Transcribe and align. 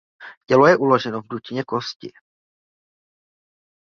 Tělo 0.45 0.67
je 0.67 0.77
uloženo 0.77 1.21
v 1.21 1.27
dutině 1.29 1.63
kosti. 1.63 2.11